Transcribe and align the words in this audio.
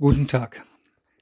Guten 0.00 0.26
Tag. 0.26 0.66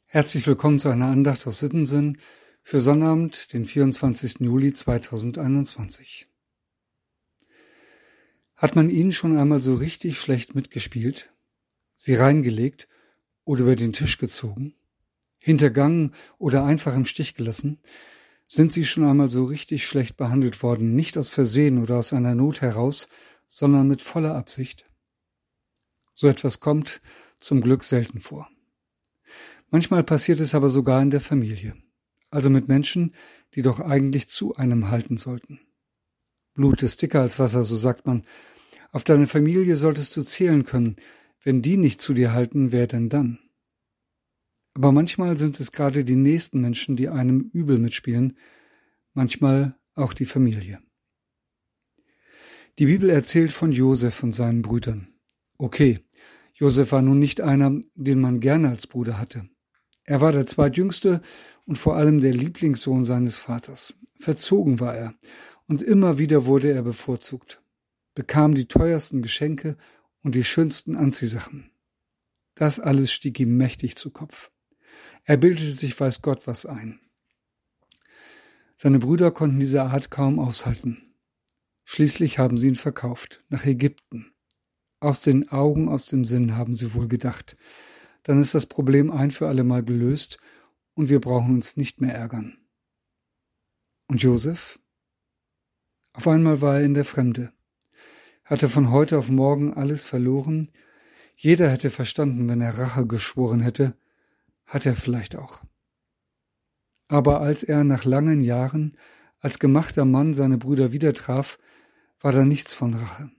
Herzlich 0.07 0.47
willkommen 0.47 0.79
zu 0.79 0.89
einer 0.89 1.09
Andacht 1.09 1.47
aus 1.47 1.59
Sittensinn 1.59 2.17
für 2.63 2.81
Sonnabend, 2.81 3.53
den 3.53 3.67
24. 3.67 4.41
Juli 4.41 4.73
2021. 4.73 6.27
Hat 8.57 8.75
man 8.75 8.89
Ihnen 8.89 9.13
schon 9.13 9.37
einmal 9.37 9.61
so 9.61 9.75
richtig 9.75 10.19
schlecht 10.19 10.55
mitgespielt, 10.55 11.31
Sie 11.95 12.15
reingelegt 12.15 12.89
oder 13.45 13.61
über 13.61 13.77
den 13.77 13.93
Tisch 13.93 14.17
gezogen, 14.17 14.75
hintergangen 15.39 16.15
oder 16.39 16.65
einfach 16.65 16.97
im 16.97 17.05
Stich 17.05 17.35
gelassen? 17.35 17.79
Sind 18.47 18.73
Sie 18.73 18.87
schon 18.87 19.05
einmal 19.05 19.29
so 19.29 19.45
richtig 19.45 19.87
schlecht 19.87 20.17
behandelt 20.17 20.63
worden, 20.63 20.97
nicht 20.97 21.19
aus 21.19 21.29
Versehen 21.29 21.77
oder 21.77 21.99
aus 21.99 22.15
einer 22.15 22.35
Not 22.35 22.63
heraus, 22.63 23.11
sondern 23.47 23.87
mit 23.87 24.01
voller 24.01 24.35
Absicht? 24.35 24.89
So 26.15 26.27
etwas 26.27 26.61
kommt 26.61 27.03
zum 27.39 27.61
Glück 27.61 27.85
selten 27.85 28.21
vor. 28.21 28.49
Manchmal 29.73 30.05
passiert 30.05 30.39
es 30.39 30.55
aber 30.55 30.69
sogar 30.69 31.01
in 31.01 31.11
der 31.11 31.23
Familie, 31.23 31.75
also 32.29 32.51
mit 32.51 32.69
Menschen, 32.69 33.15
die 33.55 33.63
doch 33.63 33.81
eigentlich 33.81 34.29
zu 34.29 34.55
einem 34.55 34.91
halten 34.91 35.17
sollten. 35.17 35.61
Blut 36.53 36.83
ist 36.83 37.01
dicker 37.01 37.23
als 37.23 37.39
Wasser, 37.39 37.65
so 37.65 37.75
sagt 37.75 38.07
man. 38.07 38.27
Auf 38.91 39.03
deine 39.03 39.27
Familie 39.27 39.77
solltest 39.77 40.15
du 40.15 40.23
zählen 40.23 40.65
können. 40.65 40.97
Wenn 41.43 41.63
die 41.63 41.79
nicht 41.79 42.03
zu 42.03 42.13
dir 42.13 42.35
halten, 42.35 42.71
wer 42.71 42.87
denn 42.87 43.09
dann? 43.09 43.39
Aber 44.75 44.93
manchmal 44.93 45.39
sind 45.39 45.59
es 45.59 45.73
gerade 45.73 46.05
die 46.05 46.17
nächsten 46.17 46.61
Menschen, 46.61 46.95
die 46.95 47.09
einem 47.09 47.41
übel 47.41 47.79
mitspielen, 47.79 48.37
manchmal 49.15 49.79
auch 49.95 50.13
die 50.13 50.27
Familie. 50.27 50.81
Die 52.79 52.87
Bibel 52.87 53.09
erzählt 53.09 53.53
von 53.53 53.73
Josef 53.73 54.23
und 54.23 54.33
seinen 54.33 54.61
Brüdern. 54.61 55.09
Okay, 55.57 56.01
Josef 56.53 56.93
war 56.93 57.01
nun 57.01 57.19
nicht 57.19 57.41
einer, 57.41 57.81
den 57.95 58.21
man 58.21 58.41
gerne 58.41 58.69
als 58.69 58.87
Bruder 58.87 59.19
hatte. 59.19 59.49
Er 60.05 60.21
war 60.21 60.33
der 60.33 60.47
zweitjüngste 60.47 61.21
und 61.65 61.77
vor 61.77 61.97
allem 61.97 62.21
der 62.21 62.33
Lieblingssohn 62.33 63.05
seines 63.05 63.39
Vaters. 63.39 63.97
Verzogen 64.17 64.81
war 64.81 64.95
er, 64.95 65.15
und 65.67 65.83
immer 65.83 66.19
wieder 66.19 66.47
wurde 66.47 66.73
er 66.73 66.83
bevorzugt, 66.83 67.63
bekam 68.15 68.55
die 68.55 68.67
teuersten 68.67 69.23
Geschenke 69.23 69.77
und 70.23 70.35
die 70.35 70.45
schönsten 70.45 70.97
Anziehsachen. 70.97 71.71
Das 72.55 72.81
alles 72.81 73.13
stieg 73.13 73.39
ihm 73.41 73.57
mächtig 73.57 73.97
zu 73.97 74.11
Kopf. 74.11 74.51
Er 75.25 75.37
bildete 75.37 75.73
sich 75.73 75.99
weiß 75.99 76.21
Gott 76.23 76.47
was 76.47 76.67
ein. 76.67 77.01
Seine 78.75 78.99
Brüder 78.99 79.31
konnten 79.31 79.61
diese 79.61 79.85
Art 79.85 80.11
kaum 80.11 80.39
aushalten. 80.41 81.15
Schließlich 81.85 82.39
haben 82.39 82.59
sie 82.59 82.69
ihn 82.69 82.77
verkauft, 82.77 83.45
nach 83.49 83.65
Ägypten. 83.65 84.33
Aus 84.99 85.23
den 85.23 85.49
Augen, 85.51 85.89
aus 85.89 86.07
dem 86.07 86.25
Sinn 86.25 86.57
haben 86.57 86.75
sie 86.75 86.95
wohl 86.95 87.09
gedacht 87.09 87.57
dann 88.23 88.41
ist 88.41 88.55
das 88.55 88.67
Problem 88.67 89.11
ein 89.11 89.31
für 89.31 89.49
alle 89.49 89.65
Mal 89.65 89.83
gelöst 89.83 90.39
und 90.95 91.09
wir 91.09 91.21
brauchen 91.21 91.55
uns 91.55 91.77
nicht 91.77 92.01
mehr 92.01 92.15
ärgern. 92.15 92.59
Und 94.07 94.23
Josef? 94.23 94.79
Auf 96.13 96.29
einmal 96.29 96.61
war 96.61 96.79
er 96.79 96.85
in 96.85 96.95
der 96.95 97.05
Fremde, 97.05 97.53
hatte 98.45 98.69
von 98.69 98.91
heute 98.91 99.19
auf 99.19 99.31
morgen 99.31 99.73
alles 99.73 100.05
verloren, 100.05 100.71
jeder 101.35 101.71
hätte 101.71 101.91
verstanden, 101.91 102.49
wenn 102.49 102.61
er 102.61 102.79
Rache 102.79 103.07
geschworen 103.07 103.61
hätte, 103.61 103.97
hat 104.67 104.87
er 104.87 104.95
vielleicht 104.95 105.37
auch. 105.37 105.63
Aber 107.09 107.41
als 107.41 107.63
er 107.63 107.85
nach 107.85 108.05
langen 108.05 108.43
Jahren 108.43 108.97
als 109.41 109.59
gemachter 109.59 110.05
Mann 110.05 110.35
seine 110.35 110.59
Brüder 110.59 110.93
wieder 110.93 111.15
traf, 111.15 111.59
war 112.21 112.33
da 112.33 112.45
nichts 112.45 112.75
von 112.75 112.95
Rache. 112.95 113.31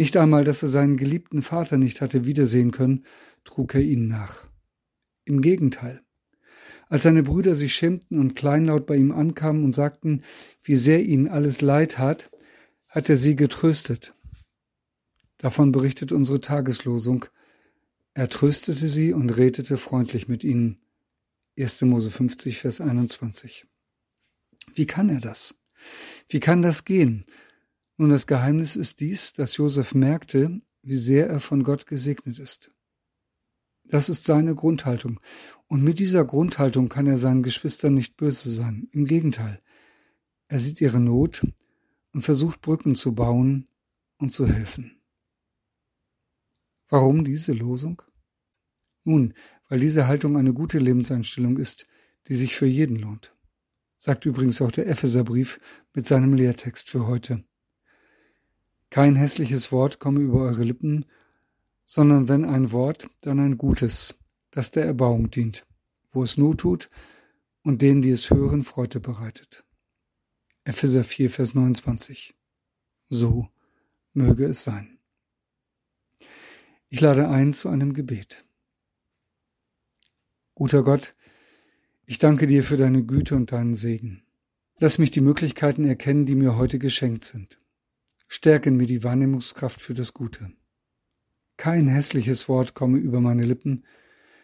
Nicht 0.00 0.16
einmal, 0.16 0.44
dass 0.44 0.62
er 0.62 0.70
seinen 0.70 0.96
geliebten 0.96 1.42
Vater 1.42 1.76
nicht 1.76 2.00
hatte 2.00 2.24
wiedersehen 2.24 2.70
können, 2.70 3.04
trug 3.44 3.74
er 3.74 3.82
ihnen 3.82 4.08
nach. 4.08 4.46
Im 5.26 5.42
Gegenteil. 5.42 6.00
Als 6.88 7.02
seine 7.02 7.22
Brüder 7.22 7.54
sich 7.54 7.74
schämten 7.74 8.18
und 8.18 8.34
kleinlaut 8.34 8.86
bei 8.86 8.96
ihm 8.96 9.12
ankamen 9.12 9.62
und 9.62 9.74
sagten, 9.74 10.22
wie 10.62 10.76
sehr 10.76 11.04
ihnen 11.04 11.28
alles 11.28 11.60
leid 11.60 11.98
hat, 11.98 12.30
hat 12.88 13.10
er 13.10 13.18
sie 13.18 13.36
getröstet. 13.36 14.14
Davon 15.36 15.70
berichtet 15.70 16.12
unsere 16.12 16.40
Tageslosung. 16.40 17.26
Er 18.14 18.30
tröstete 18.30 18.88
sie 18.88 19.12
und 19.12 19.28
redete 19.28 19.76
freundlich 19.76 20.28
mit 20.28 20.44
ihnen. 20.44 20.76
1. 21.58 21.82
Mose 21.82 22.10
50, 22.10 22.56
Vers 22.56 22.80
21. 22.80 23.66
Wie 24.72 24.86
kann 24.86 25.10
er 25.10 25.20
das? 25.20 25.56
Wie 26.26 26.40
kann 26.40 26.62
das 26.62 26.86
gehen? 26.86 27.26
Nun, 28.00 28.08
das 28.08 28.26
Geheimnis 28.26 28.76
ist 28.76 29.00
dies, 29.00 29.34
dass 29.34 29.58
Josef 29.58 29.94
merkte, 29.94 30.58
wie 30.80 30.96
sehr 30.96 31.28
er 31.28 31.38
von 31.38 31.64
Gott 31.64 31.84
gesegnet 31.84 32.38
ist. 32.38 32.72
Das 33.84 34.08
ist 34.08 34.24
seine 34.24 34.54
Grundhaltung. 34.54 35.20
Und 35.66 35.84
mit 35.84 35.98
dieser 35.98 36.24
Grundhaltung 36.24 36.88
kann 36.88 37.06
er 37.06 37.18
seinen 37.18 37.42
Geschwistern 37.42 37.92
nicht 37.92 38.16
böse 38.16 38.48
sein. 38.48 38.88
Im 38.92 39.04
Gegenteil. 39.04 39.60
Er 40.48 40.60
sieht 40.60 40.80
ihre 40.80 40.98
Not 40.98 41.46
und 42.14 42.22
versucht 42.22 42.62
Brücken 42.62 42.94
zu 42.94 43.14
bauen 43.14 43.68
und 44.16 44.30
zu 44.32 44.48
helfen. 44.48 44.98
Warum 46.88 47.22
diese 47.22 47.52
Losung? 47.52 48.00
Nun, 49.04 49.34
weil 49.68 49.80
diese 49.80 50.06
Haltung 50.06 50.38
eine 50.38 50.54
gute 50.54 50.78
Lebenseinstellung 50.78 51.58
ist, 51.58 51.86
die 52.28 52.34
sich 52.34 52.56
für 52.56 52.64
jeden 52.64 52.96
lohnt. 52.96 53.36
Sagt 53.98 54.24
übrigens 54.24 54.62
auch 54.62 54.72
der 54.72 54.88
Epheserbrief 54.88 55.60
mit 55.92 56.06
seinem 56.06 56.32
Lehrtext 56.32 56.88
für 56.88 57.06
heute. 57.06 57.44
Kein 58.90 59.14
hässliches 59.14 59.70
Wort 59.70 60.00
komme 60.00 60.20
über 60.20 60.40
eure 60.40 60.64
Lippen, 60.64 61.06
sondern 61.86 62.28
wenn 62.28 62.44
ein 62.44 62.72
Wort, 62.72 63.08
dann 63.20 63.38
ein 63.38 63.56
gutes, 63.56 64.18
das 64.50 64.72
der 64.72 64.84
Erbauung 64.84 65.30
dient, 65.30 65.64
wo 66.10 66.24
es 66.24 66.36
Not 66.36 66.58
tut 66.58 66.90
und 67.62 67.82
denen, 67.82 68.02
die 68.02 68.10
es 68.10 68.30
hören, 68.30 68.62
Freude 68.62 68.98
bereitet. 68.98 69.64
Epheser 70.64 71.04
4, 71.04 71.30
Vers 71.30 71.54
29. 71.54 72.34
So 73.08 73.48
möge 74.12 74.46
es 74.46 74.62
sein. 74.62 74.98
Ich 76.88 77.00
lade 77.00 77.28
ein 77.28 77.52
zu 77.54 77.68
einem 77.68 77.92
Gebet. 77.92 78.44
Guter 80.54 80.82
Gott, 80.82 81.14
ich 82.06 82.18
danke 82.18 82.48
dir 82.48 82.64
für 82.64 82.76
deine 82.76 83.04
Güte 83.04 83.36
und 83.36 83.52
deinen 83.52 83.76
Segen. 83.76 84.24
Lass 84.78 84.98
mich 84.98 85.12
die 85.12 85.20
Möglichkeiten 85.20 85.84
erkennen, 85.84 86.26
die 86.26 86.34
mir 86.34 86.56
heute 86.56 86.80
geschenkt 86.80 87.24
sind. 87.24 87.59
Stärken 88.32 88.76
mir 88.76 88.86
die 88.86 89.02
Wahrnehmungskraft 89.02 89.80
für 89.80 89.92
das 89.92 90.14
Gute. 90.14 90.52
Kein 91.56 91.88
hässliches 91.88 92.48
Wort 92.48 92.74
komme 92.74 92.98
über 92.98 93.20
meine 93.20 93.44
Lippen, 93.44 93.84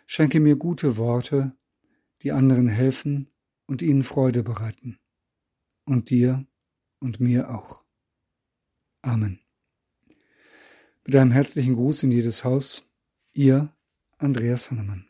schenke 0.07 0.41
mir 0.41 0.57
gute 0.57 0.97
Worte, 0.97 1.57
die 2.23 2.33
anderen 2.33 2.67
helfen 2.67 3.29
und 3.65 3.83
ihnen 3.83 4.03
Freude 4.03 4.43
bereiten. 4.43 4.99
Und 5.85 6.11
dir 6.11 6.45
und 6.99 7.21
mir 7.21 7.49
auch. 7.55 7.85
Amen. 9.03 9.39
Mit 11.05 11.15
einem 11.15 11.31
herzlichen 11.31 11.75
Gruß 11.75 12.03
in 12.03 12.11
jedes 12.11 12.43
Haus, 12.43 12.91
ihr 13.35 13.73
Andreas 14.19 14.73
Hannemann. 14.73 15.07